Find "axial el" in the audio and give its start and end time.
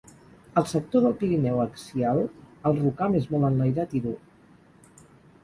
1.65-2.81